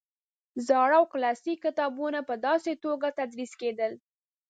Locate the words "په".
2.29-2.35